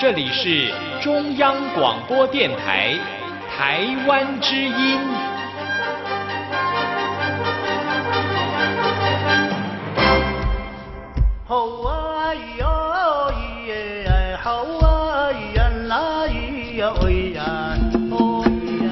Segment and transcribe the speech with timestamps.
[0.00, 0.72] 这里是
[1.02, 2.94] 中央广播电台
[3.50, 4.96] 台湾之音。
[11.44, 13.32] 好啊咿哟
[13.66, 16.26] 耶，好啊咿呀啦
[16.76, 17.42] 呀喂呀，
[18.12, 18.86] 哦呀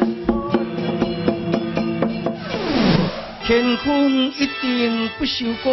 [3.46, 5.72] 天空一定不锈钢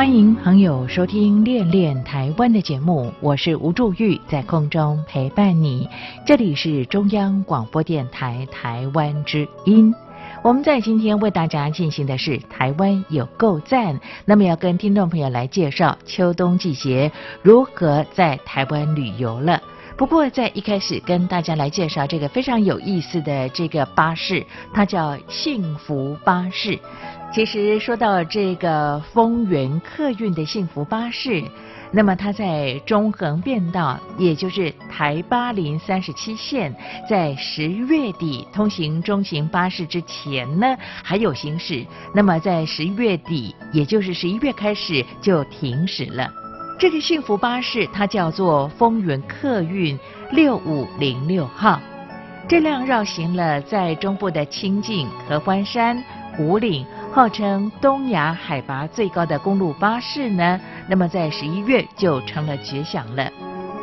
[0.00, 5.86] 欢迎朋友收听《恋恋台湾》的节目，我是吴祝玉，在空中陪伴你。
[6.24, 9.94] 这里是中央广播电台台湾之音。
[10.42, 19.62] 我们在今天为大家进行的是台湾有够赞，那么要跟听众朋友来介绍秋冬季节如何在台湾旅游了。
[20.00, 24.42] 不过在一开始跟大家来介绍这个非常有意思的这个巴士，
[24.72, 26.78] 它叫幸福巴士。
[27.30, 31.44] 其实说到这个丰原客运的幸福巴士，
[31.92, 36.74] 那么它在中横便道，也就是台八零三十七线，
[37.06, 41.84] 在十月底通行中型巴士之前呢，还有行驶。
[42.14, 46.39] 那么在十月底，也就是十一月开始就停驶了。
[46.80, 49.98] 这个幸福巴士它叫做丰原客运
[50.32, 51.78] 六五零六号，
[52.48, 56.02] 这辆绕行了在中部的清境、合欢山、
[56.38, 56.86] 五岭。
[57.12, 60.58] 号称东亚海拔最高的公路巴士呢，
[60.88, 63.30] 那么在十一月就成了绝响了。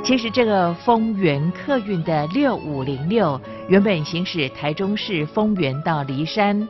[0.03, 6.67] 其实这个丰原客运的六五零六原本行驶台中市丰原到梨山，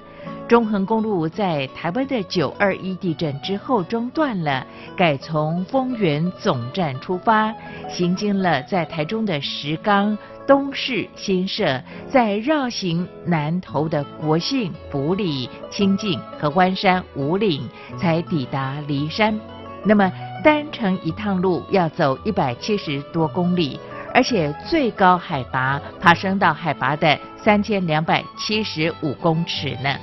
[0.47, 4.66] 中横公路在台湾的九二一地震之后中断了，
[4.96, 7.53] 改从丰原总站出发，
[7.90, 10.18] 行经了在台中的石冈。
[10.47, 19.38] 东市新社，再绕行南投的国姓、埔里、清境、合欢山、五岭，才抵达梨山。
[19.84, 20.09] 那么
[20.46, 23.78] 单程一趟路要走一百七十多公里，
[24.14, 29.94] 而且最高海拔爬升到海拔的三千两百七十五公尺呢。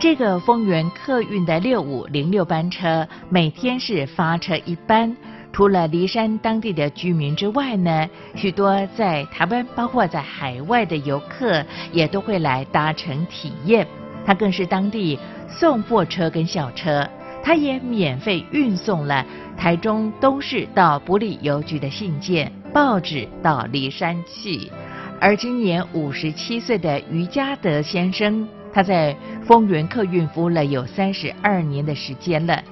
[0.00, 5.14] 这个丰原客运的六五零六班车，每天是发车一班。
[5.52, 11.62] 除了骊山当地的居民之外呢，许多在台湾，包括在海外的游客
[11.92, 13.86] 也都会来搭乘体验。
[14.24, 15.18] 它更是当地
[15.50, 17.06] 送货车跟小车，
[17.42, 24.72] 它也免费运送了台中东市到埔里邮局的信件、报纸到骊山去。
[25.20, 32.62] 而今年五十七岁的余家德先生，他在丰原客运服务了有三十二年的时间了。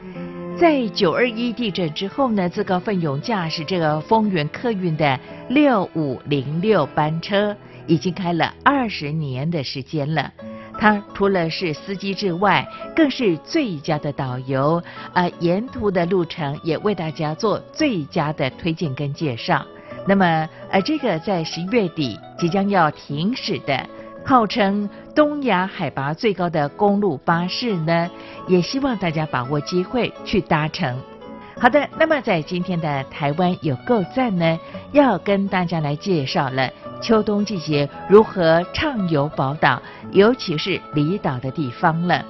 [0.57, 10.33] 在九二一地震之后呢，自告奋勇驾驶这个丰原客运的六五零六班车，已经开了二十年的时间了。
[10.77, 14.83] 他除了是司机之外，更是最佳的导游，
[15.13, 19.65] 呃，沿途的路程也为大家做最佳的推荐跟介绍。
[20.07, 23.87] 那么，呃，这个在十一月底即将要停驶的。
[24.25, 28.11] 号称东亚海拔最高的公路巴士呢，
[28.47, 30.99] 也希望大家把握机会去搭乘。
[31.59, 34.59] 好的，那么在今天的台湾有够赞呢，
[34.93, 36.71] 要跟大家来介绍了
[37.01, 42.25] 秋冬季节如何畅游宝岛，尤其是离岛的地方了。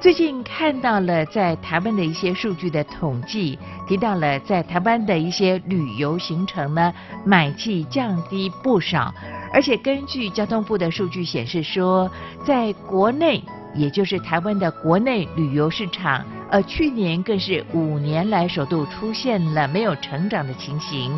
[0.00, 6.94] 最近看到了在台湾的一些数据的统计，提到了在台湾的一些旅游行程呢，
[7.24, 9.12] 买气降低不少。
[9.52, 12.08] 而且根据交通部的数据显示说，
[12.44, 13.42] 在国内，
[13.74, 21.10] 也就是台湾的国内旅游市场，呃，去年更是五年来首度出现了没有成长的情形。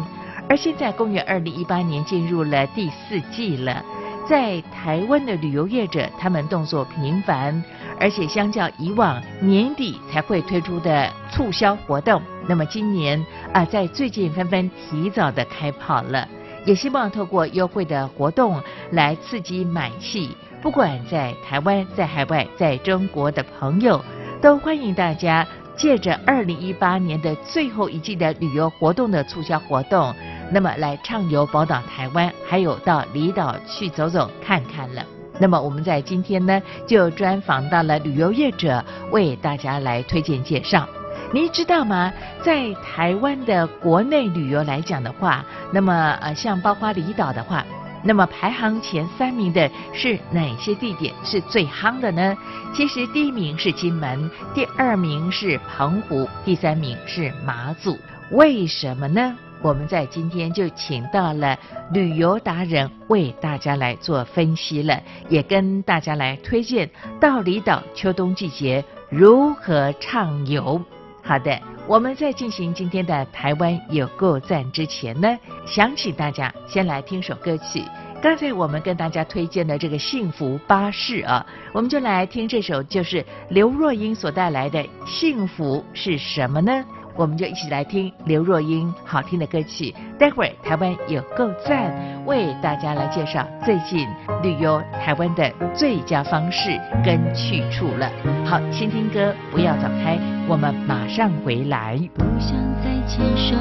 [0.49, 3.85] 而现在，公元二零一八年进入了第四季了，
[4.29, 7.63] 在台湾的旅游业者，他们动作频繁，
[7.99, 16.29] 而且相较以往年底才会推出的促销活动，那么今年啊，在最近纷纷提早的开跑了。
[16.65, 18.63] 也希望透过优惠的活动
[18.93, 24.01] 来刺激买气，不管在台湾、在海外、在中国的朋友，
[24.41, 25.45] 都欢迎大家
[25.75, 30.15] 借着二零一八年的最后一季的旅游活动的促销活动，
[30.53, 35.03] 那么来畅游宝岛台湾，还有到离岛去走走看看了。
[35.39, 40.87] 那么我们在今天呢，就专访到了旅游业者，为大家来推荐介绍。
[41.33, 42.13] 您知道吗？
[42.43, 47.65] 在台湾的国内旅游来讲的话，那么呃，像包括离岛的话，
[48.03, 52.37] 那么排行前三名的是哪些地点是最夯的呢？
[52.75, 57.97] 其实第一名是金门，第二名是澎湖，第三名是马祖。
[58.33, 59.37] 为什么呢？
[59.63, 61.59] 我们在今天就请到了
[61.93, 66.89] 旅游达人为大家来做分析了，也跟大家来推荐
[67.21, 70.81] 到离岛秋冬季节如何畅游。
[71.23, 77.85] 好的，我们在进行今天的台湾有够赞之前呢，想请大家先来听首歌曲。
[78.23, 86.73] 刚才我们跟大家推荐的这个幸福巴士啊，我们就来听这首，就是刘若英所带来的《幸福是什么呢》。
[87.21, 89.95] 我们就一起来听刘若英好听的歌曲。
[90.19, 91.93] 待会儿台湾有够赞，
[92.25, 94.09] 为大家来介绍最近
[94.43, 98.11] 旅游台湾的最佳方式跟去处了。
[98.47, 100.19] 好，先听歌，不要走开，
[100.49, 102.01] 我们马上回来。
[102.15, 103.55] 不想再牵手，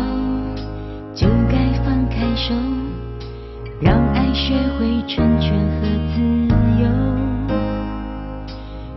[1.13, 2.55] 就该放开手，
[3.81, 5.85] 让爱学会成全和
[6.15, 6.21] 自
[6.81, 6.87] 由。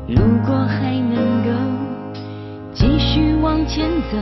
[0.06, 1.50] 如果还能够
[2.72, 4.16] 继续往前走，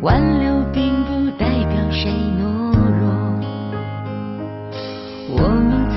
[0.00, 2.08] 挽留并不代表谁
[2.38, 3.08] 懦弱。
[5.30, 5.87] 我们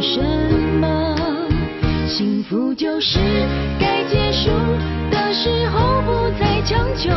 [0.00, 0.20] 什
[0.80, 1.14] 么。
[2.06, 3.18] 幸福就是
[3.78, 4.50] 该结束
[5.10, 7.10] 的时候不再强求，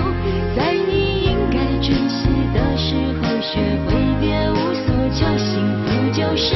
[0.56, 5.26] 在你应该珍惜的时候学会别无所求。
[5.38, 6.56] 幸福就是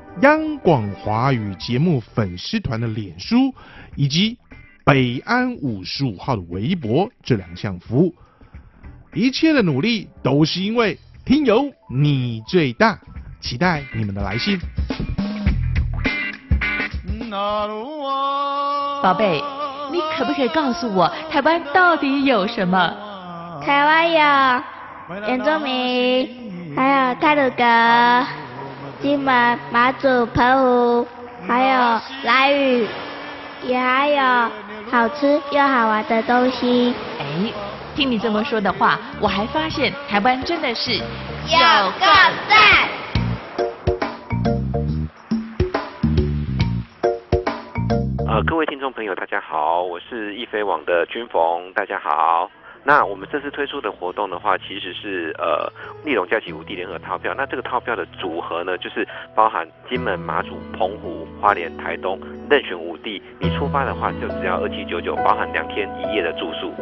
[0.19, 3.55] 央广华语节目粉丝团的脸书，
[3.95, 4.37] 以及
[4.83, 8.13] 北安五十五号的微博这两项服务。
[9.13, 12.99] 一切的努力都是因为听友你最大，
[13.39, 14.59] 期待你们的来信。
[19.01, 19.41] 宝贝，
[19.91, 23.61] 你可不可以告诉我，台湾到底有什么？
[23.65, 24.19] 台湾有
[25.27, 27.63] 原住民，还有泰鲁阁、
[29.01, 31.07] 金门、马祖、澎湖，
[31.47, 32.87] 还有兰屿，
[33.63, 34.23] 也还有
[34.91, 36.93] 好吃又好玩的东西。
[37.19, 37.25] 哎，
[37.95, 41.01] 听你这么说的话，我还发现台湾真的是有
[41.99, 42.05] 够
[42.47, 42.87] 赞！
[48.27, 52.51] 呃，各位听众朋友，大家好，我是易飞网的君逢，大家好。
[52.83, 55.71] 那我们这次推出的活动的话，其实是呃
[56.03, 57.33] 利隆假期五地联合套票。
[57.37, 62.19] 那这个套票的组合呢，就是包含金门、马祖、澎湖、花莲、台东
[62.49, 63.21] 任选五地。
[63.39, 66.73] 你出发的话，就只要二七九九，包含两天一夜的住宿。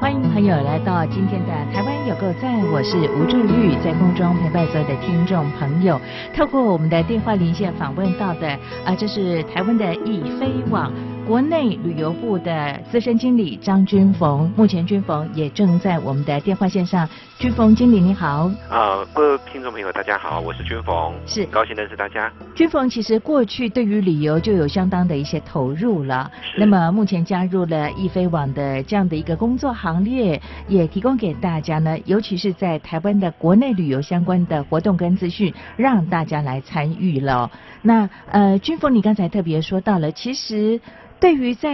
[0.00, 1.89] 欢迎朋友来到今天的台湾
[2.20, 5.98] 够在，我是吴祝玉，在空中陪伴所有的听众朋友。
[6.36, 8.46] 透过我们的电话连线访问到的
[8.84, 10.92] 啊，这是台湾的易飞网
[11.26, 17.08] 国内旅游部的资深经理张军逢，目前军逢也正在我们的电话线上。
[17.40, 22.30] 君逢经理你好，啊，各位听众朋友，大家好，我是君逢，是很高兴认识大家。
[22.54, 37.50] 君逢其实过去对于旅游就有相当的一些投入了，是那么目前加入了易飞网的这样的一个工作行列，也提供给大家呢，尤其是在台湾的国内旅游相关的活动跟资讯，让大家来参与了。
[37.80, 40.78] 那呃，君逢你刚才特别说到了，其实。
[41.20, 41.70] 对于在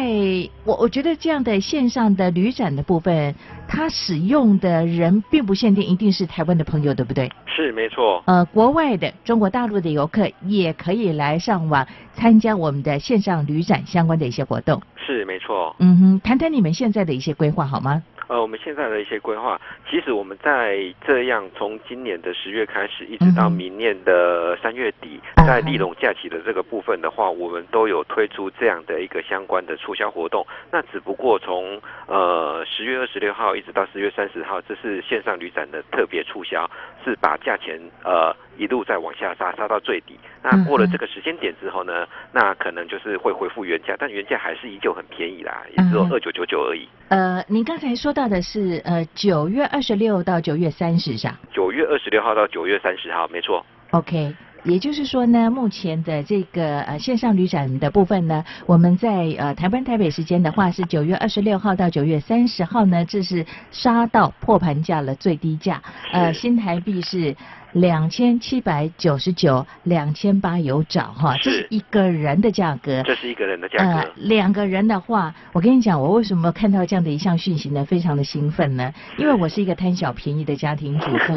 [0.65, 3.33] 我我觉得这样的线上的旅展的部分，
[3.69, 7.29] 它使用的人并不限定一定是台湾的朋友，对不对？
[7.47, 14.81] 是没错，呃，国外的中国大陆的游客也可以来上网参加我们的线上旅展相关的一些活动。
[15.07, 15.75] 是没错。
[15.79, 18.03] 嗯哼，谈谈你们现在的一些规划好吗？
[18.29, 30.45] 呃，我们现在的一些规划，其实我们在这样从今年的十月开始，一直到明年的三月底，啊在利隆假期的这个部分的话，我们都有推出这样的一个相关的促销活动。
[30.73, 36.69] 那只不过从呃十月二十六号一直到十月三十号，这是线上旅展的特别促销，
[37.05, 40.19] 是把价钱呃一路再往下杀，杀到最低。
[40.43, 46.89] 那过了这个时间点之后呢，那可能就是会恢复原价，但原价还是依旧很便宜啦，也只有二九九九而已。
[47.09, 53.65] 呃，您刚才说到的是呃九月二十六到九月三十是吧九月二十六号到九月三十号，没错。
[53.91, 54.35] ？OK。
[54.65, 67.37] 也就是说呢，目前的这个呃线上旅展的部分呢，我们在呃台湾台北时间的话是九月二十六号到九月三十号呢，这是杀到破盘价了最低价，呃新台币是
[67.73, 73.03] 两千七百九十九，两千八有找哈，这是是一个人的价格。
[73.03, 73.85] 这是一个人的价格。
[73.85, 77.85] 呃，两个人的话，我跟你讲，我为什么看到这样的一项讯息呢？
[77.85, 81.35] 非常的兴奋呢，因为我是一个贪小便宜的家庭主妇。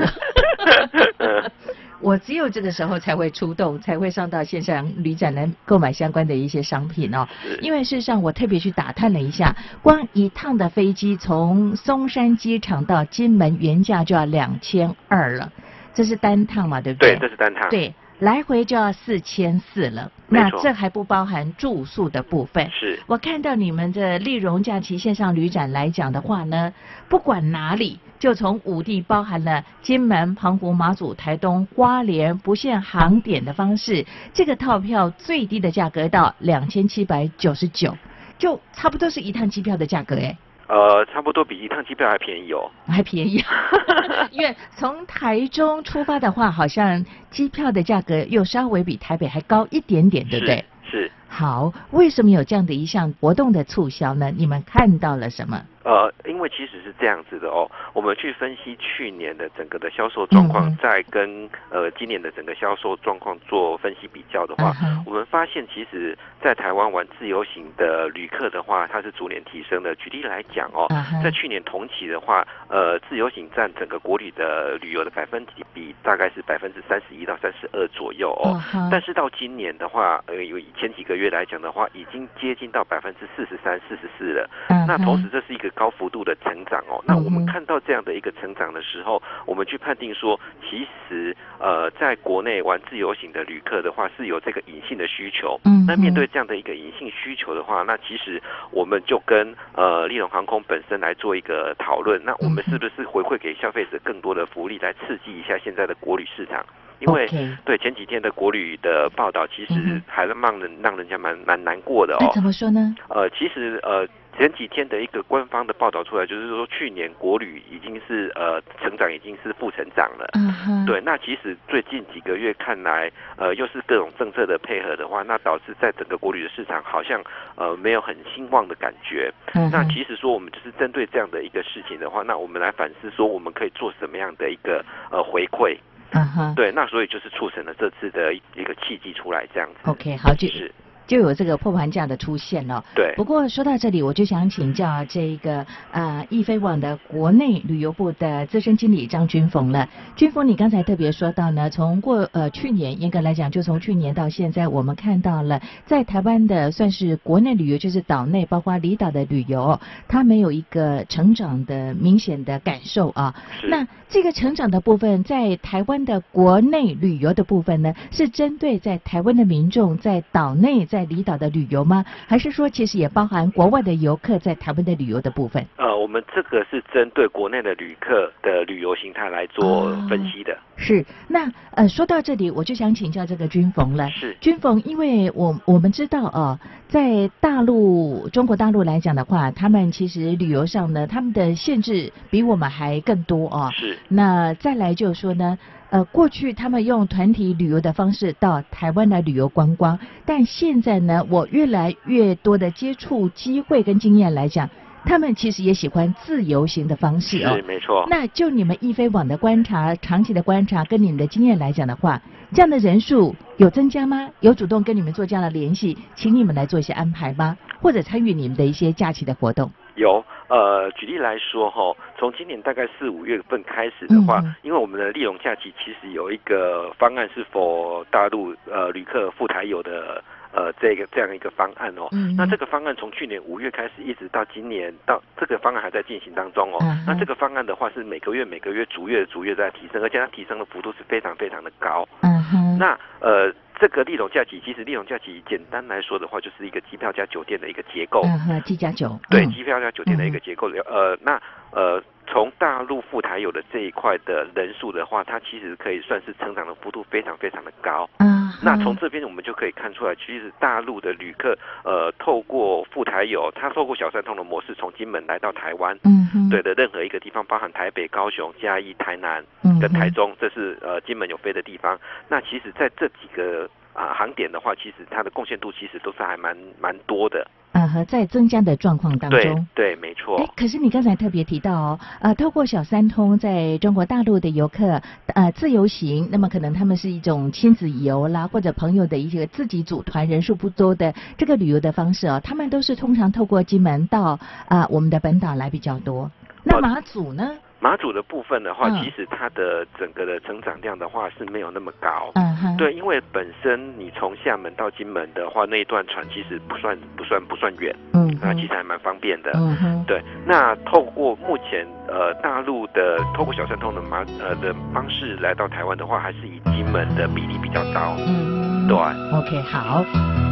[1.18, 1.52] 嗯
[2.02, 7.28] 我只有这个时候才会出动，才会上到线上旅展来购买相关的一些商品哦。
[7.60, 15.52] 因为事实上，我特别去打探了一下，光一趟的飞机从松山机场到金门原价就要两千二了，
[16.00, 17.20] 这是单趟嘛，对不对，对？
[17.20, 20.10] 这是单趟。，对，来回就要四千四了。
[20.30, 22.72] 那这还不包含住宿的部分。
[22.72, 26.74] 是我看到你们的丽荣假期线上旅展来讲的话呢，
[27.10, 37.98] 不管哪里，就从五地包含了金门、澎湖、马祖、台东、花莲，不限航点的方式，这个套票最低的价格到两千七百九十九，
[38.38, 40.38] 就差不多是一趟机票的价格哎。
[40.70, 42.70] 呃，差不多比一趟机票还便宜哦。
[42.88, 43.44] 还便宜，
[44.30, 50.64] 因为从台中出发的话，好像机票的价格又稍微比台北还高一点点，对不对？
[50.84, 50.92] 是？
[50.92, 51.12] 是。
[51.28, 54.32] 好，为什么有这样的一项活动的促销呢？
[54.36, 55.60] 你们看到了什么？
[55.90, 64.72] 呃呃，因为其实是这样子的哦，我们去分析去年的整个的销售状况，嗯再跟呃今年的整个销售状况做分析比较的话，
[65.06, 69.96] 我们发现其实，在台湾玩自由行的旅客的话，它是逐年提升的。
[69.96, 70.88] 举例来讲哦，
[71.24, 75.44] 在去年同期的话，呃，自由行占整个国旅的旅游的百分
[75.74, 78.56] 比大概是百分之三十一到三十二左右哦。
[78.92, 84.48] 但是到今年的话，呃，有以前几个月来讲的话，已经接近到百分之四十三、四十四了。
[84.70, 87.02] 嗯那同时这是一个高幅度的成长哦。
[87.08, 95.58] 那我们看到这样的一个成长的时候，我们去判定说，其实呃，在国内玩自由行的旅客的话，是有这个隐性的需求。
[95.64, 102.22] 嗯那面对这样的一个隐性需求的话，那其实我们就跟呃利荣航空本身来做一个讨论。
[102.26, 106.64] 那我们是不是回馈给消费者更多的福利，来刺激一下现在的国旅市场？
[107.00, 107.26] 因为
[107.64, 112.18] 对前几天的国旅的报道，其实还让人让人家蛮蛮难过的哦。
[112.20, 112.94] 那怎么说呢？
[113.08, 114.06] 呃，其实呃
[114.40, 120.30] 前几天的一个官方的报道出来，就是说去年国旅已经是呃成长已经是负成长了。
[120.32, 127.22] 嗯哼，对，那其实最近几个月看来，呃，又是各种政策的配合的话，那导致在整个国旅的市场好像
[127.58, 129.30] 呃没有很兴旺的感觉。
[129.56, 134.82] 嗯，那其实说我们就是针对这样的一个事情的话，那我们来反思说我们可以做什么样的一个
[135.12, 135.78] 呃回馈。
[136.12, 139.92] 嗯哼，对，那所以就是促成了这次的一一个契机出来这样子。
[139.92, 140.72] OK，好，就是
[141.10, 142.86] 就有这个破盘价的出现了。
[142.96, 149.90] 对不过说到这里，我就想请教这个呃易飞网的国内旅游部的资深经理张军峰了。
[150.16, 163.34] 军峰，你刚才特别说到呢，从过呃去年严格来讲，就从去年到现在，我们看到了在台湾的算是国内旅游，就是岛内包括离岛的旅游，它没有一个成长的明显的感受啊。
[163.60, 172.04] 是那这个成长的部分，在台湾的国内旅游的部分呢，是针对在台湾的民众在岛内、在离岛的旅游吗？
[172.28, 175.66] 还是说其实也包含国外的游客在台湾的旅游的部分？
[175.78, 180.58] 呃，我们这个是针对国内的旅客的旅游形态来做哦分析的。
[180.82, 184.10] 是，那呃，说到这里，我就想请教这个军冯了。
[184.10, 186.58] 是军冯，因为我我们知道哦，
[186.88, 193.70] 在大陆中国大陆来讲的话，他们其实旅游上呢，他们的限制比我们还更多哦。
[193.76, 195.58] 是那再来就是说呢，
[195.90, 204.70] 呃，过去他们用团体旅游的方式到台湾来旅游观光，但现在呢，我越来越多的接触机会跟经验来讲，
[205.06, 207.62] 他们其实也喜欢自由行的方式哦是。
[207.64, 208.06] 没错。
[208.10, 212.22] 那就你们易飞网的观察、长期的观察跟你们的经验来讲的话，
[212.54, 214.30] 这样的人数有增加吗？
[214.40, 217.58] 有主动跟你们做这样的联系，请你们来做一些安排吗？
[217.82, 219.72] 或者参与你们的一些假期的活动？
[219.96, 232.08] 有，呃，举例来说哈，从今年大概四五月份开始的话，嗯因为我们的利用假期其实有一个方案是否大陆呃旅客赴台游的呃这个这样一个方案哦。
[232.12, 236.78] 嗯那这个方案从去年五月开始，一直到今年到这个方案还在进行当中哦。
[236.82, 242.08] 嗯那这个方案的话是每个月每个月逐月逐月在提升，而且它提升的幅度是非常非常的高。
[242.22, 248.22] 嗯哼，那呃，这个利荣假期其实利荣假期简单来说的话，就是一个机票加酒店的一个结构。
[248.26, 250.70] 嗯哼，机加酒，对，嗯机票加酒店的一个结构。
[250.86, 258.08] 呃，那呃，从大陆赴台有的这一块的人数的话，它其实可以算是成长的幅度非常非常的高。
[258.20, 269.44] 嗯，那从这边我们就可以看出来，其实大陆的旅客，呃，透过赴台游，他透过小三通的模式，从金门来到台湾，嗯哼，对的任何一个地方，包含台北、高雄、嘉义、台南
[269.82, 272.00] 跟台中，这是呃金门有飞的地方。
[272.28, 273.68] 那其实在这几个
[274.00, 277.46] 啊、航点的话，其实它的贡献度其实都是还蛮蛮多的。
[277.74, 279.68] 啊和在增加的状况当中。
[279.76, 280.38] 对，没错。
[280.38, 285.02] 哎，可是你刚才特别提到哦，呃，透过小三通在中国大陆的游客，
[285.36, 296.32] 呃，自由行，那么可能他们是一种亲子游啦，或者朋友的一些自己组团人数不多的这个旅游的方式哦，他们都是通常透过金门到啊、我们的本岛来比较多。
[296.64, 297.52] 那哦马祖呢？
[297.80, 302.32] 马祖的部分的话，嗯其实它的整个的成长量的话是没有那么高。
[302.36, 309.52] 嗯哼，对，因为本身你从厦门到金门的话，那一段船其实不算不算不算远，嗯，那其实还蛮方便的。
[309.56, 318.16] 嗯哼，对，那透过目前呃大陆的透过小三通的马呃的方式来到台湾的话，还是以金门的比例比较高。
[318.28, 318.98] 嗯，对
[319.38, 320.49] ，OK，好。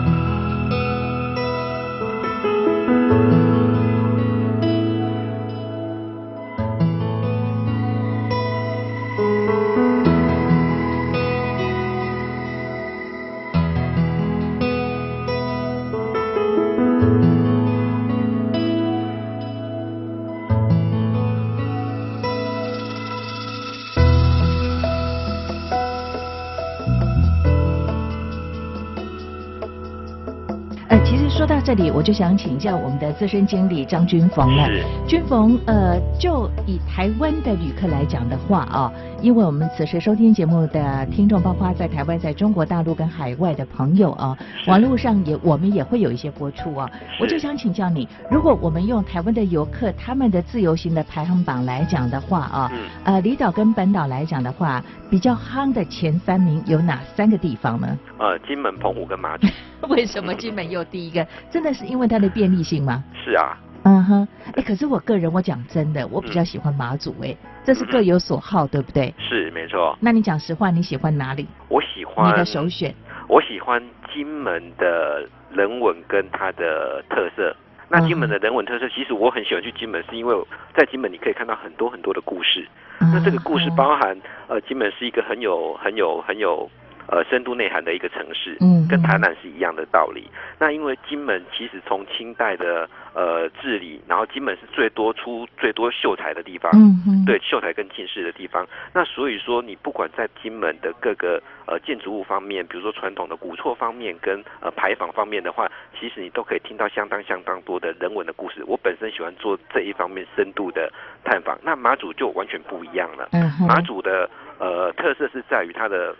[31.67, 34.67] 这里，我就想请教我们的资深经理张军逢了。
[34.67, 38.89] 是军逢，呃，就以台湾的旅客来讲的话啊，
[39.21, 46.89] 因为我们此时收听节目的听众，包括在台湾、在中国大陆跟海外的朋友啊，网络上也我们也会有一些播出啊。
[47.17, 57.99] 是我就想请教你，如果我们用台湾的游客他们的自由行的排行榜来讲的话啊，嗯呃，离岛跟本岛来讲的话，比较夯的前三名有哪三个地方呢？
[58.19, 59.45] 呃，金门、澎湖跟马祖。
[59.89, 61.25] 为什么金门又第一个？
[61.49, 63.03] 真的是因为它的便利性吗？
[63.23, 69.13] 是啊，嗯哼，哎，可是我个人我讲真的，我比较喜欢马祖，哎，这是各有所好，对不对？
[69.19, 69.97] 是没错。
[70.01, 71.47] 那你讲实话，你喜欢哪里？
[71.69, 72.93] 我喜欢你的首选？
[73.27, 73.81] 我喜欢
[74.13, 77.55] 金门的人文跟它的特色。
[77.89, 80.35] 那金门的人文特色，其实我很喜欢去金门，是因为
[80.75, 82.67] 在金门你可以看到很多很多的故事。
[82.99, 84.17] 那这个故事嗯包含，
[84.49, 86.69] 呃，金门是一个很有很有很有
[87.07, 90.27] 呃深度内涵的一个城市，嗯跟台南是一样的道理。
[90.59, 98.65] 那因为金门其实从清代的呃治理，然后金门是最多出最多秀才的地方，嗯哼，对秀才跟进士的地方。
[98.93, 108.63] 那所以说，你不管在金门的各个呃建筑物方面，比如说传统的古厝方面跟呃牌坊方面的话，其实你都可以听到相当相当多的人文的故事。
[108.65, 110.91] 我本身喜欢做这一方面深度的
[111.23, 111.57] 探访。
[111.61, 113.29] 那马祖就完全不一样了。
[113.33, 116.15] 嗯，马祖的呃特色是在于它的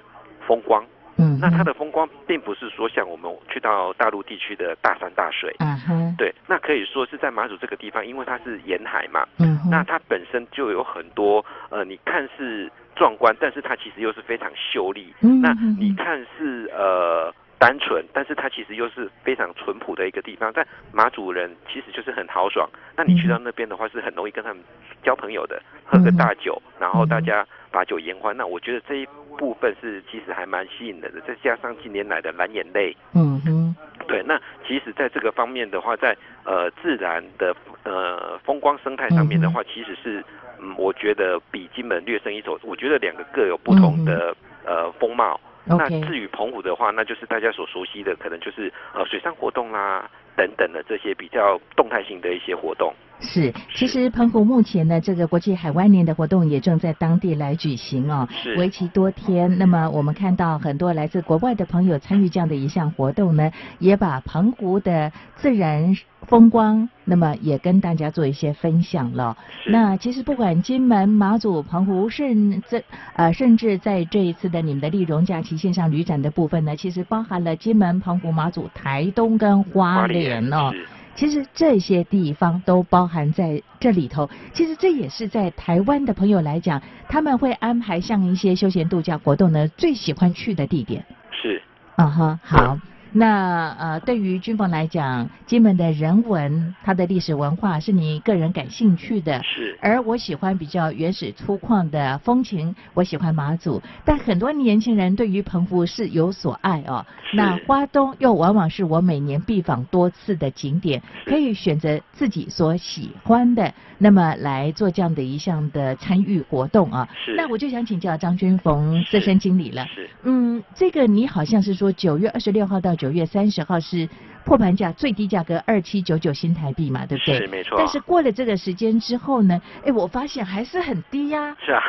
[0.47, 0.83] 风光。
[1.19, 15.11] 嗯，那它的风光并不是说像我们去到大陆地区的大山大水，嗯哼，对，那可以说是在马祖这个地方，因为它是沿海嘛，嗯，那它本身就有很多呃，你看似壮观，但是它其实又是非常秀丽。
[15.19, 15.57] 那嗯嗯。
[15.61, 20.51] 嗯你看似呃单纯，但是它其实又是非常淳朴的一个地方。
[20.53, 24.63] 但马祖人其实就是很豪爽，那你去到那边的话，是很容易跟他们
[25.01, 28.35] 交朋友的，喝个大酒，然后大家把酒言欢。
[28.35, 32.95] 那我觉得这一部分是其实还蛮吸引人的，再加上近年来的蓝眼泪。
[33.13, 33.75] 嗯哼，
[34.07, 40.23] 对，那其实在这个方面的话，在呃自然的呃风光生态上面的话，其实是
[40.59, 42.59] 嗯，我觉得比金门略胜一筹。
[42.63, 45.39] 我觉得两个各有不同的、呃风貌。
[45.69, 52.93] 那至于澎湖的话，那就是大家所熟悉的，可能就是呃水上活动啦等等的这些比较动态性的一些活动。
[53.19, 59.57] 是，其实澎湖目前呢，这个国际海湾年的活动也正在当地来举行哦，是为期多天。
[59.57, 69.35] 那么我们看到很多来自国外的朋友参与这样的一项活动呢，也把澎湖的自然风光，那么也跟大家做一些分享了。
[69.63, 72.83] 是那其实不管金门、马祖、澎湖，甚至
[73.15, 80.71] 呃，甚至在这一次的你们的丽荣假期线上旅展的部分呢，其实包含了金门、澎湖、马祖、台东跟花莲哦。
[80.71, 80.85] 是
[81.17, 84.29] 其实这些地方都包含在这里头。
[84.53, 91.03] 其实这也是在台湾的朋友来讲，他们会安排像一些休闲度假活动呢，最喜欢去的地点。
[91.31, 91.61] 是
[91.95, 92.79] 嗯哼，好。
[93.17, 103.81] 那呃，对于军凤来讲，金门的人文、它的历史文化是你个人感兴趣的，是而我喜欢比较原始粗犷的风情，我喜欢马祖。
[104.05, 107.03] 但很多年轻人对于澎湖是有所爱哦。
[107.29, 117.09] 是那花东又往往是我每年必访多次的景点，可以选择自己所喜欢的，那么来做这样的一项的参与活动啊。
[117.25, 119.85] 是那我就想请教张军峰资深经理了。
[119.87, 124.07] 是嗯，这个你好像是说九月二十六号到九月三十号是
[124.45, 127.37] 破盘价最低价格二七九九新台币嘛，对不对？
[127.39, 131.81] 是没错但是过了这个时间之后呢，哎，我发现还是很低呀、是啊，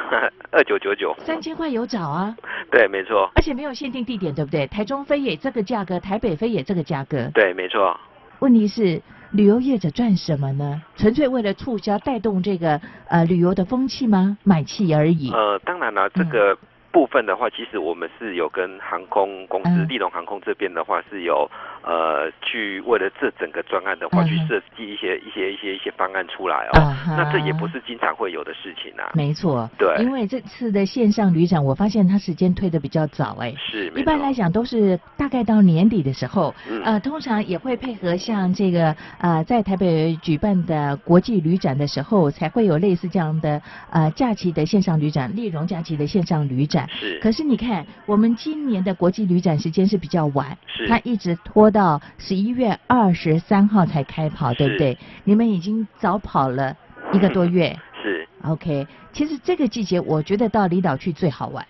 [0.51, 2.35] 二九九九，三千块有找啊，
[2.71, 4.67] 对，没错，而且没有限定地点，对不对？
[4.67, 7.31] 台中飞也这个价格，台北飞也这个价格。
[7.33, 7.99] 对，没错。
[8.41, 9.01] 问题是
[9.33, 10.83] 旅游业者赚什么呢？
[10.97, 14.37] 纯粹为了促销带动这个呃旅游的风气吗？
[14.43, 15.31] 买气而已。
[15.31, 16.59] 呃，当然了，这嗯个
[16.99, 19.87] 部分的话，其实我们是有跟航空公司嗯。
[19.89, 21.49] 立龙航空这边的话是有
[21.85, 24.27] 呃去为了这整个专案的话，嗯。
[24.27, 26.93] 去设计一些一些一些一些方案出来哦。
[27.07, 29.13] 那这也不是经常会有的事情啊。
[29.15, 29.95] 没错，对。
[30.03, 36.83] 因为这次的线上旅展，我发现它时间推的比较早，哎，是，一般来讲都是大概到年底的时候，嗯。
[36.83, 46.88] 呃，通常也会配合像这个呃，在台北举办的国际旅展的时候，才会有类似这样的呃假期的线上旅展，丽荣假期的线上旅展。
[46.89, 47.19] 是。
[47.21, 50.87] 可是你看，我们今年的国际旅展时间是比较晚，是。
[50.87, 54.97] 它一直拖到十一月二十三号才开跑，对不对？
[55.25, 56.77] 你们已经早跑了
[57.13, 57.77] 一个多月。
[58.03, 58.27] 是。
[58.45, 61.67] OK，其实这个季节我觉得到离岛去最好玩，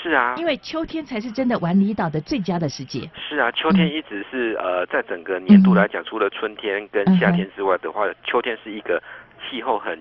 [0.00, 3.10] 是啊，因为秋天才是真的玩离岛的最佳的时节。
[3.28, 9.02] 是啊，秋天一直是、呃，在整个年度来讲，除了春天跟夏天之外的话，秋天是一个
[9.50, 9.98] 气候很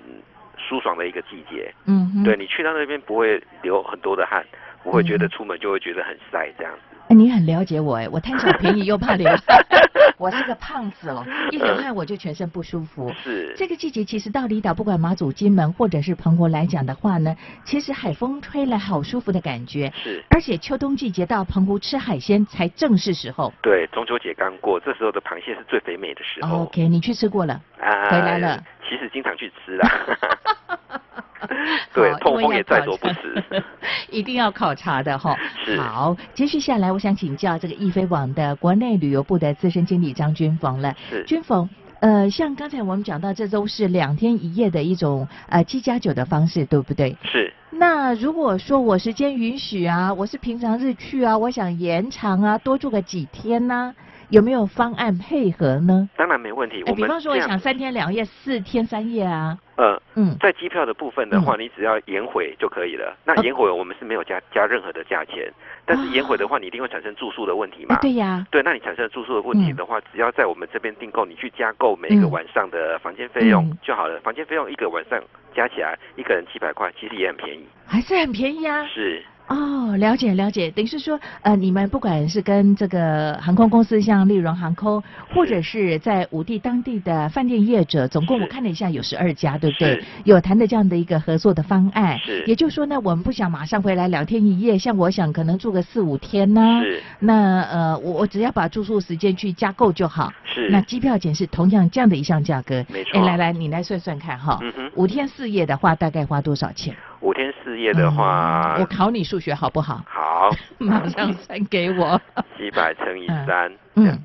[0.67, 1.73] 舒爽的一个季节。
[1.85, 4.45] 嗯哼，对你去到那边不会流很多的汗，
[4.83, 6.86] 不会觉得嗯出门就会觉得很晒这样子。
[7.09, 9.63] 哎你很了解我哎，我贪小便宜又怕流汗，
[10.19, 13.11] 我是个胖子哦，一流汗我就全身不舒服。
[13.23, 19.91] 是这个季节其实到离岛，不管马祖、金门或者是澎湖来讲的话呢，其实海风吹来好舒服的感觉。
[20.03, 23.53] 是，而且秋冬季节到澎湖吃海鲜才正是时候。
[23.61, 26.63] 对，中秋节刚过，这时候的螃蟹是最肥美的时候。
[26.63, 27.53] OK，你去吃过了。
[27.79, 28.61] 啊，回来了。
[28.89, 29.89] 其实经常去吃啦。
[31.93, 33.43] 对，痛风也在所不辞。
[34.09, 35.35] 一定要考察的哈。
[35.77, 40.95] 好，接续下来，我想请教这个易飞网的国内旅游部的资深经理张军逢了。
[41.09, 41.23] 是。
[41.25, 41.69] 军逢，
[41.99, 47.15] 呃，像刚才我们讲到，这都是两天一夜的一种呃七加九的方式，对不对？
[47.23, 47.53] 是。
[47.69, 53.93] 那如果说我时间允许啊，我是平常日去啊，我想延长啊，多住个几天呢、
[54.29, 56.09] 有没有方案配合呢？
[56.17, 56.83] 当然没问题。
[56.85, 59.57] 哎，比方说我想三天两夜、四天三夜啊。
[59.77, 63.15] 呃，嗯，在机票的部分的话，你只要延回就可以了。
[63.23, 65.51] 那延回我们是没有加加任何的价钱，
[65.85, 67.97] 但是延回的话，你一定会产生住宿的问题嘛？
[68.01, 68.45] 对呀。
[68.51, 74.19] 对，那你产生住宿的问题的话，只要在我们这边订购，你去加购每一个晚上的房间费用就好了。
[74.21, 75.21] 房间费用一个晚上
[75.55, 77.65] 加起来一个人七百块，其实也很便宜。
[77.85, 78.85] 还是很便宜啊。
[78.87, 79.23] 是。
[79.47, 85.01] 哦，了解了解，等于是说，呃，你们不管是跟这个航空公司，像丽荣航空，
[85.33, 90.03] 或者是在五地当地的饭店业者，总共我看了一下，有十二家，对不对？
[90.25, 92.19] 有谈的这样的一个合作的方案。
[92.19, 92.43] 是。
[92.45, 96.81] 也就是说呢，我们不想马上回来两天一夜，像我想可能住个四五天呢。
[96.83, 97.01] 是。
[97.19, 100.29] 那呃，我我只要把住宿时间去加购就好。
[100.43, 100.67] 是。
[100.69, 102.85] 那机票钱是同样这样的一项价格。
[102.89, 103.21] 没错。
[103.21, 104.59] 哎，来来，你来算算看哈。
[104.61, 104.91] 嗯。
[104.95, 106.93] 五天四夜的话，大概花多少钱？
[107.21, 110.01] 五天四夜的话、嗯，我考你数学好不好？
[110.07, 112.19] 好， 马上算给我。
[112.57, 114.17] 七百乘以三，嗯，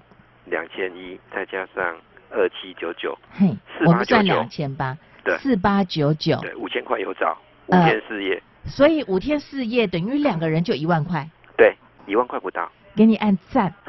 [0.46, 1.96] 两千一，再加上
[2.30, 11.26] 二七九九，嘿，我们算两千八，对，四八九九，对，五千块有找，五天四夜、呃，所以五天四夜等于两个人就一万块，
[11.56, 11.74] 对，
[12.06, 13.72] 一万块不到，给你按赞。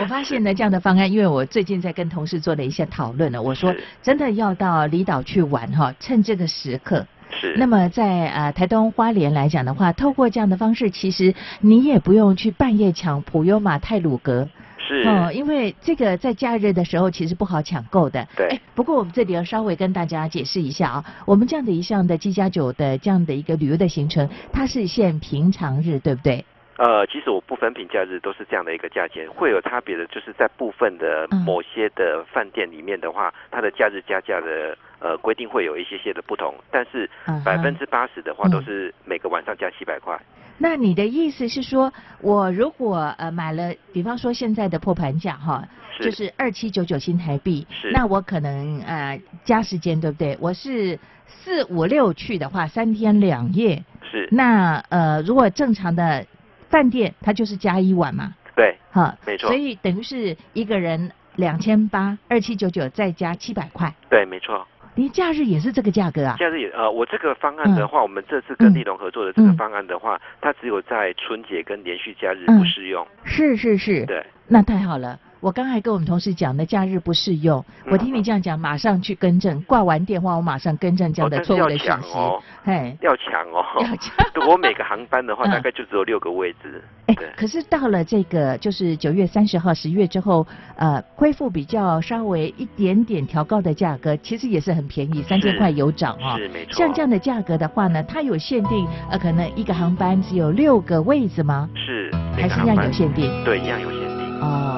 [0.00, 7.06] 我发现呢，这样的方案，因为我最近在跟同事做了一些讨论呢，我说真的要到离岛去玩哈，趁这个时刻。
[7.30, 7.54] 是。
[7.56, 14.46] 那么在呃台东花莲来讲的话，透过这样的方式，其实你也不用去半夜抢普悠玛泰鲁格。
[14.76, 15.08] 是。
[15.08, 18.28] 哦，因为这个在假日的时候其实不好抢购的。
[18.36, 18.48] 对。
[18.48, 26.44] 哎，不过我们这里要稍微跟大家解释一下啊，我们这样的一项的七加九的这样的一个旅游的行程，它是限平常日，对不对？
[26.78, 40.18] 呃，其实我不分平假日都是这样的一个价钱，会有差别的，就是在部分的某些的饭店里面的话，嗯、它的假日加价的呃规定会有一些些的不同，但是嗯百分之八十的话都是每个晚上加七百块。
[40.56, 45.62] 那你的意思是说，我如果呃买了，比方说现在的破盘价哈，
[46.00, 50.36] 就是二七九九新台币，是那我可能呃加时间对不对？
[50.40, 56.26] 我是四五六去的话，三天两夜，是那呃如果正常的。
[56.72, 64.66] 饭店它就是加一晚嘛，对，哈，没错，所以等于是一个人两千八，二七九九再加七百块，对，没错。
[64.94, 66.36] 你假日也是这个价格啊？
[66.38, 73.06] 假日也呃，我这个方案的话，嗯、我们这次跟立龙合作的这个方案的话，嗯、它只有在春节跟连续假日嗯不适用。
[73.24, 75.18] 是是是，对，那太好了。
[75.42, 79.60] 我刚才跟我们同事讲的假日不适用，我听你这样讲，马上去更正。
[79.62, 82.16] 挂完电话，我马上更正这样的错误的讯息。
[82.16, 84.14] 哦，嘿，要抢哦，要抢。
[84.48, 86.80] 我每个航班的话，大概就只有六个位置。
[87.06, 96.36] 哎，可是到了这个就是九月三十号、十月之后，呃，恢复比较稍微一点点调高的价格，其实也是很便宜，三千块有涨哦。
[96.38, 96.74] 是没错。
[96.74, 101.68] 像这样的价格的话呢，它有限定，呃，可能一个航班只有六个位置吗？
[101.74, 103.28] 是，还是一样有限定？
[103.44, 104.22] 对，一样有限定。
[104.40, 104.71] 哦，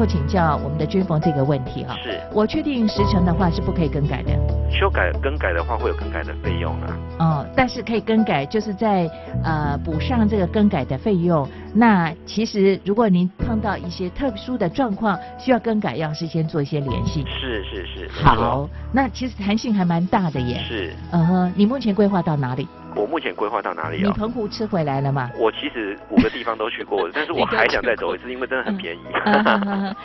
[0.00, 4.30] 后请教我们的军峰这个问题啊，是我确定时程的话是不可以更改的，
[4.70, 6.98] 修改更改的话会有更改的费用啊。
[7.18, 9.06] 哦，但是可以更改，就是在
[9.44, 11.46] 呃补上这个更改的费用。
[11.74, 17.22] 那其实如果您碰到一些特殊的状况需要更改，要事先做一些联系。
[17.38, 18.08] 是是是。
[18.10, 20.64] 好，那其实弹性还蛮大的耶。
[20.66, 20.94] 是。
[21.10, 22.66] 嗯哼，你目前规划到哪里？
[22.94, 24.06] 我目前规划到哪里啊？
[24.06, 25.30] 你澎湖吃回来了吗？
[25.38, 29.00] 我其实五个地方都去过， 但是我还想再走一次，因为真的很便宜。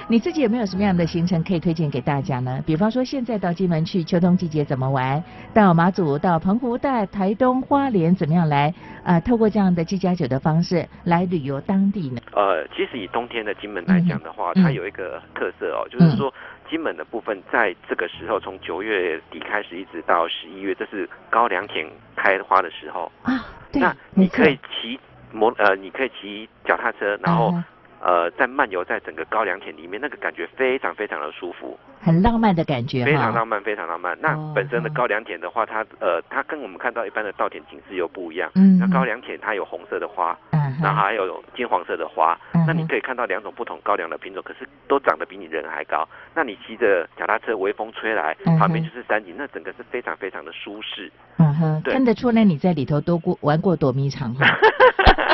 [0.08, 2.62] 你自己有没有什么样的行程可以推荐给大家呢？
[2.66, 5.24] 比方说现在到金门去秋冬季节怎么玩？
[5.54, 12.20] 到马祖、到澎湖、到台东、花莲怎么样来啊、透过这样的机加酒的方式来旅游当地呢？
[12.34, 16.34] 呃，其实以冬天的金门来讲的话，嗯它有一个特色哦，就是说
[16.70, 21.86] 金门的部分在这个时候，从九月底开始一直到十一月，这是高粱田
[22.26, 23.12] 开花的时候。
[23.22, 25.00] 啊，对那，你可以骑
[25.32, 27.64] 摩呃，你可以骑脚踏车，然后、嗯
[28.02, 34.18] 呃，在漫游在整个高粱田里面，那个感觉非常非常的舒服，很浪漫的感觉，非常浪漫，非常浪漫。
[34.22, 38.52] 那哦本身的嗯高粱田的话，它呃，它跟我们看到一般的稻田景致又不一样。
[38.56, 40.38] 嗯那高粱田它有红色的花，
[40.80, 46.08] 嗯然后，还有金黄色的花，嗯那你可以看到两种不同高粱的品种，可是都长得比你人还高。
[46.34, 51.12] 那你骑着脚踏车，微风吹来旁边就是山景，那整个是非常非常的舒适。
[51.38, 51.94] 嗯哼，对。
[51.94, 54.46] 看得出来你在里头都过玩过躲迷藏哈，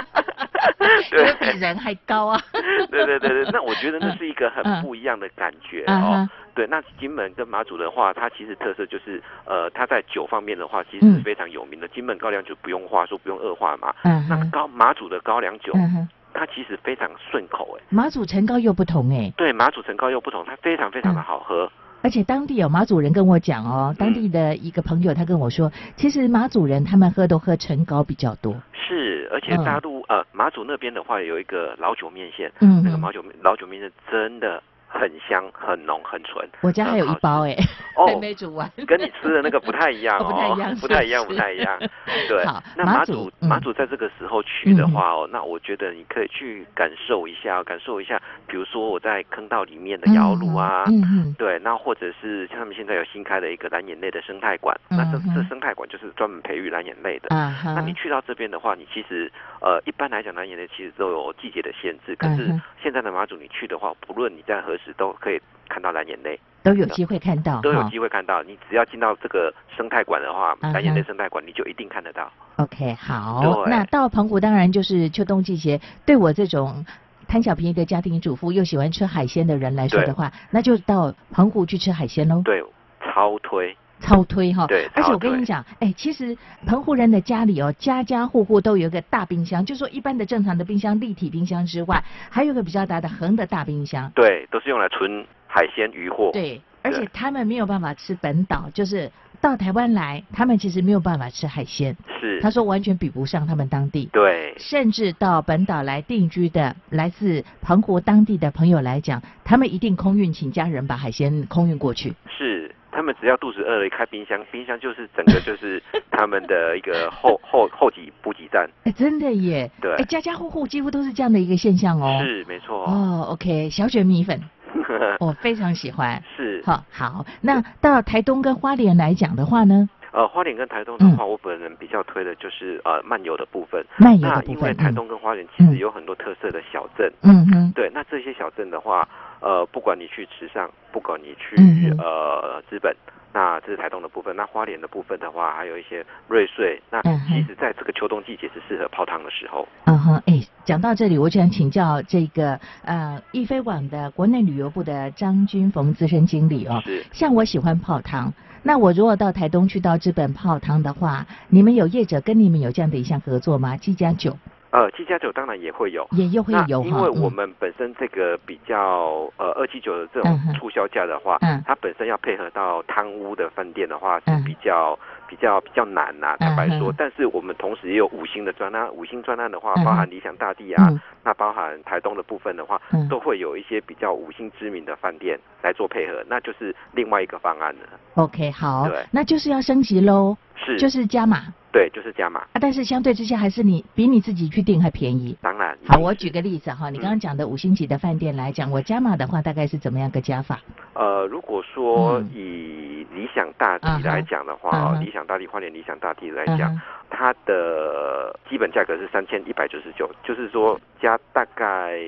[1.01, 2.41] 比人还高啊。
[2.89, 6.29] 对对对对， 那我觉得那是一个很嗯不一样的感觉嗯哦。
[6.53, 11.87] 对，那金门跟马祖的话，它其实特色就是，呃，它在酒方面的话，其实是嗯非常有名的。
[11.87, 13.93] 金门高粱酒不用话说，不用恶化嘛。
[14.03, 17.83] 嗯，那高马祖的高粱酒，嗯，它其实非常顺口哎。
[17.89, 21.71] 马祖陈高又不同哎，对，马祖陈高又不同，它非常非常的好喝。
[22.01, 28.55] 而且当地有马祖人跟我讲哦，当地的一个朋友他跟我说，其实马祖人他们喝都喝陈高比较多。
[28.73, 29.63] 是，而且嗯。
[29.63, 36.47] 大陆、呃马祖那边的话有一个老酒面线，那个老酒老酒面线真的很香、很浓、很纯。
[36.61, 37.55] 我家还有一包哎，
[37.95, 38.69] 哦还没煮完。
[38.85, 42.63] 跟你吃的那个不太一样哦哦，不太一样不太一样，不太一样。
[42.75, 57.29] 那马祖马祖嗯马祖在这个时候去的话哦，那我觉得你可以去感受一下，感受一下，比如说我在坑道里面的窑炉啊，嗯嗯对，那或者是像他们现在有新开的一个蓝眼泪的生态馆，那这这生态馆就是专门培育蓝眼泪的。
[57.63, 62.15] 那你去到这边的话，你其实呃，一般来讲，蓝眼泪其实都有季节的限制。
[62.15, 62.47] 可是
[62.81, 68.43] 现在的马祖，你去的话，不论你在何时都可以看到蓝眼泪，都有机会看到，都有机会看到。
[68.43, 72.31] 你只要进到这个生态馆的话，蓝眼泪生态馆，你就一定看得到。
[72.57, 76.85] OK，好，那到澎湖当然就是秋冬季节，对我这种
[77.27, 82.41] 贪小便宜的家庭主妇又喜欢吃海鲜的人来说的话，那就到澎湖去吃海鲜喽。
[82.43, 82.63] 对，
[83.01, 83.75] 超推。
[84.01, 86.35] 超推哈，对而且我跟你讲，哎，其实
[86.65, 94.11] 澎湖人的家里哦，家家户户都有一个大冰箱，就说一般的正常的冰箱、立体冰箱之外，还有一个比较大的横的大冰箱。
[94.15, 96.31] 对，都是用来存海鲜鱼货。
[96.33, 101.95] 对，而且他们没有办法吃本岛，就是到台湾来，他们其实没有办法吃海鲜。
[102.19, 102.41] 是。
[102.41, 104.09] 他说完全比不上他们当地。
[104.11, 112.13] 对，甚至到本岛来定居的来自澎湖当地的朋友来讲，他们一定空运请家人把海鲜空运过去。
[112.27, 112.73] 是。
[112.91, 118.69] 他们只要肚子饿了，一开冰箱，冰箱就是整个就是他们的一个 后后后给补给站。
[118.83, 119.69] 哎，真的耶！
[119.81, 122.19] 对哎，家家户户几乎都是这样的一个现象哦。
[122.21, 122.85] 是，没错。
[122.85, 124.39] 哦，OK，小卷米粉，
[125.19, 126.21] 我非常喜欢。
[126.35, 126.61] 是。
[126.65, 129.89] 好，好，那到台东跟花莲来讲的话呢？
[130.11, 133.83] 呃，花莲跟台东的话，我本人比较推的就是呃漫游的部分。
[133.97, 137.11] 漫游的部分那因为台嗯东跟花莲其实有很多特色的小镇。
[137.23, 137.71] 嗯嗯。
[137.73, 139.07] 对，那这些小镇的话，
[139.39, 142.93] 呃，不管你去池上，不管你去、嗯呃资本，
[143.33, 144.35] 那这是台东的部分。
[144.35, 146.81] 那花莲的部分的话，还有一些瑞穗。
[146.89, 149.65] 那其实在这个秋冬季节是适合泡汤的时候。
[149.85, 156.81] 嗯哼，哎，讲到这里，我想请教这个呃易飞网的国内旅游部的张军逢资深经理哦。
[156.83, 157.01] 是。
[157.13, 158.31] 像我喜欢泡汤，
[158.63, 163.75] 那我如果到台东去到日本泡汤的话，你们有业者跟你们有这样的一项合作吗？
[163.77, 164.37] 季家酒
[164.71, 174.43] 呃，七加九当然也会有，也又会有哈因为我嗯们本身这个比较呃二七九的这种促销价的话，嗯它本身要配合到贪污的饭店的话是嗯。
[174.43, 176.93] 比较、比较比较难呐、坦白说。
[176.97, 181.01] 但是我们同时也有五星的专案，五星专案的话，包含理想大地啊，嗯。
[181.23, 183.07] 那包含台东的部分的话，嗯。
[183.09, 187.81] 都会有一些比较五星知名的饭店来做配合，那就是另外一个方案了。
[188.15, 192.41] ，OK，好对，那就是要升级喽，是，就是加码对，就是加码。
[192.41, 195.37] 啊，但是相对之下还是你比你自己去订还便宜。
[195.41, 200.59] 当然，好，我举个例子哈，你刚刚讲的五星级的饭店来讲，我加码的话大概是怎么样个加法？
[200.93, 211.99] 呃，如果说嗯以理想大地来讲的话，理想大地花莲理想大地来讲，嗯它的基本价格是三千一百九十九，就是说加大概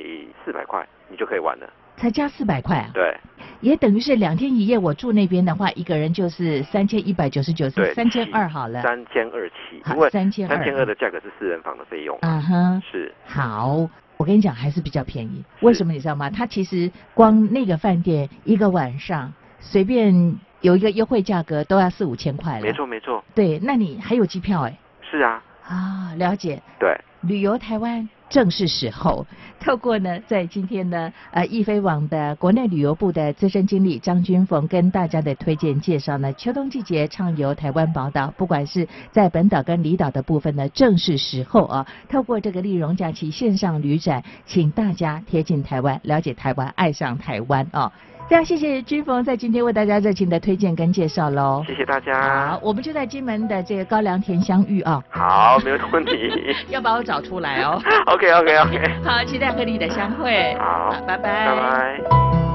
[0.43, 1.69] 四百块，你就可以玩了。
[1.97, 3.17] 才加四百块啊，对
[3.61, 4.77] 也等于是两天一夜。
[4.77, 8.81] 我住那边的话，一个人就是三千一百九十九，是，三千二好了。
[8.81, 12.17] 三千二起，好因为3200三千二的价格是四人房的费用。
[12.21, 15.43] 啊哈，是好，我跟你讲，还是比较便宜。
[15.61, 16.29] 为什么你知道吗？
[16.29, 22.61] 它其实光那个饭店一个晚上随便有一个优惠价格都要四五千块了。
[22.61, 24.77] 没错没错，对，那你还有机票哎、
[25.09, 26.61] 是啊，啊，了解。
[26.79, 29.25] 对，旅游台湾正是时候。
[29.59, 41.87] 透过呢，在今天呢，呃，易飞网的国内旅游部的资深经理张君凤跟大家的推荐介绍呢，秋冬季节畅游台湾宝岛，不管是在本岛跟离岛的部分呢，正是时候啊。
[42.09, 47.89] 透过这个丽荣假期线上旅展，请大家贴近台湾，了解台湾，爱上台湾啊。
[48.29, 51.63] 非常谢谢君峰在今天为大家热情的推荐跟介绍喽。
[51.67, 52.49] 谢谢大家。
[52.49, 55.03] 好，我们就在金门的这个高粱田相遇啊。
[55.11, 56.31] 好，没有问题。
[56.69, 57.79] 要把我找出来哦。
[58.07, 58.79] OK OK OK。
[59.03, 60.55] 好，期待和你的相会。
[60.57, 61.45] 好，拜拜。
[61.45, 62.52] 拜拜。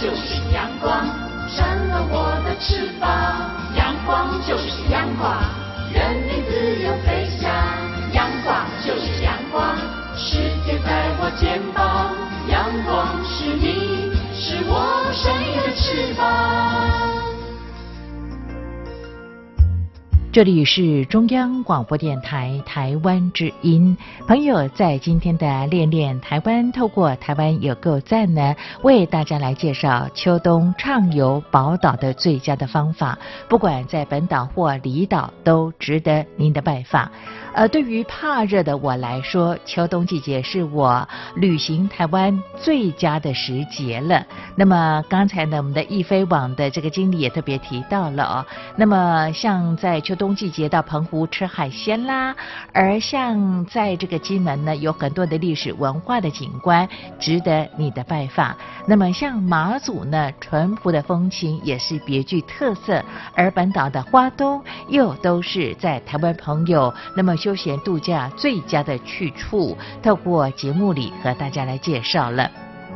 [0.00, 1.04] 就是阳光
[1.46, 5.36] 扇了我的翅膀阳光就是阳光。
[5.92, 7.50] 人民自由飞翔
[8.14, 9.76] 阳光就是阳光
[10.16, 12.14] 世界在我肩膀
[12.48, 17.29] 阳光是你是我生命的翅膀。
[20.32, 23.96] 这里是中央广播电台台湾之音。
[24.28, 33.18] 朋友在今天的练练台湾，透过台湾有够赞呢，为大家来介绍秋冬畅游宝岛的最佳的方法。
[33.48, 37.10] 不管在本岛或离岛，都值得您的拜访。
[37.52, 44.24] 呃，对于怕热的我来说，秋冬季节是我旅行台湾最佳的时节了。
[44.54, 48.46] 那么刚才呢，我们的易飞网的这个经理也特别提到了哦。
[48.76, 52.34] 那么像在秋冬季节到澎湖吃海鲜啦，
[52.72, 56.88] 而像在这个金门呢，有很多的历史文化的景观
[57.18, 58.56] 值得你的拜访。
[58.86, 67.36] 那么像马祖呢，淳朴的风情也是别具特色，而本岛的花东又都是在台湾朋友那么。
[67.40, 72.50] 休闲度假最佳的去处，透过节目里和大家来介绍了。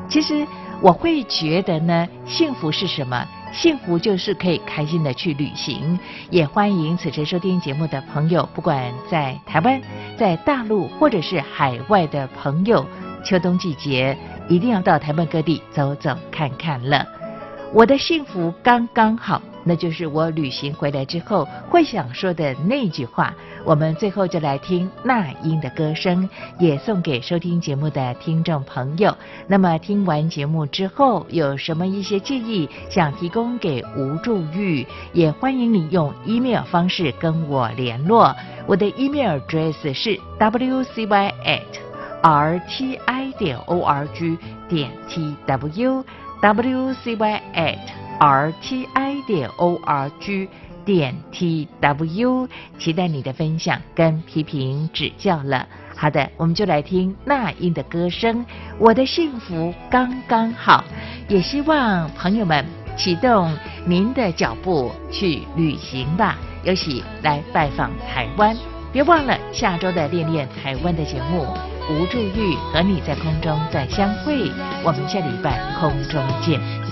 [0.06, 0.46] 其实
[0.82, 3.26] 我会觉得呢，幸福是什么？
[3.52, 5.98] 幸福就是可以开心的去旅行。
[6.28, 9.80] 也欢迎此时收听节目的朋友，不管在台湾、
[10.18, 12.84] 在大陆或者是海外的朋友，
[13.24, 14.14] 秋冬季节
[14.48, 17.06] 一定要到台湾各地走走看看了。
[17.72, 19.40] 我的幸福刚刚好。
[19.64, 23.34] 那就是我旅行回来之后会想说的那句话。
[23.64, 29.16] 我们最后就来听那英的歌声，也送给收听节目的听众朋友。
[29.46, 38.36] 那么听完节目之后，有什么一些建议想提供给吴祝玉，也欢迎你用 email 方式跟我联络。
[38.66, 41.62] 我的 email address 是 wcy at
[42.22, 44.38] rti 点 org
[44.68, 46.04] 点 tw
[46.42, 48.03] wcy at。
[48.18, 50.48] R t i 点 o r g
[50.84, 52.48] 点 t w，
[52.78, 55.66] 期待你的分享跟批评指教了。
[55.96, 58.44] 好的，我们就来听那英的歌声，
[58.78, 60.84] 《我的幸福刚刚好》。
[61.32, 62.64] 也希望朋友们
[62.96, 63.56] 启动
[63.86, 68.54] 您的脚步去旅行吧，尤其来拜访台湾。
[68.92, 71.46] 别忘了下周的练练台湾的节目，
[71.90, 74.50] 吴祝玉和你在空中再相会。
[74.84, 76.83] 我们下礼拜空中见。